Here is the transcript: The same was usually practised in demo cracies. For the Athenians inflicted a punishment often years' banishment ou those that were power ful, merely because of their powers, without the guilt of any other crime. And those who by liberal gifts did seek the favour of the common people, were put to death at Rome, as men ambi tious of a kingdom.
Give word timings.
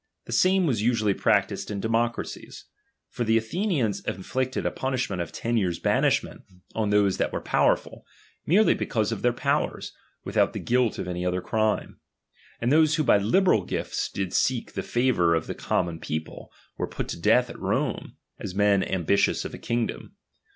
The 0.25 0.31
same 0.31 0.65
was 0.65 0.81
usually 0.81 1.13
practised 1.13 1.69
in 1.69 1.79
demo 1.79 2.09
cracies. 2.09 2.63
For 3.07 3.23
the 3.23 3.37
Athenians 3.37 4.01
inflicted 4.03 4.65
a 4.65 4.71
punishment 4.71 5.21
often 5.21 5.57
years' 5.57 5.77
banishment 5.77 6.41
ou 6.75 6.89
those 6.89 7.17
that 7.17 7.31
were 7.31 7.39
power 7.39 7.75
ful, 7.75 8.03
merely 8.43 8.73
because 8.73 9.11
of 9.11 9.21
their 9.21 9.31
powers, 9.31 9.93
without 10.25 10.53
the 10.53 10.59
guilt 10.59 10.97
of 10.97 11.07
any 11.07 11.23
other 11.23 11.39
crime. 11.39 11.99
And 12.59 12.71
those 12.71 12.95
who 12.95 13.03
by 13.03 13.19
liberal 13.19 13.63
gifts 13.63 14.09
did 14.09 14.33
seek 14.33 14.73
the 14.73 14.81
favour 14.81 15.35
of 15.35 15.45
the 15.45 15.53
common 15.53 15.99
people, 15.99 16.51
were 16.79 16.87
put 16.87 17.07
to 17.09 17.21
death 17.21 17.51
at 17.51 17.59
Rome, 17.59 18.15
as 18.39 18.55
men 18.55 18.81
ambi 18.81 19.17
tious 19.23 19.45
of 19.45 19.53
a 19.53 19.59
kingdom. 19.59 20.15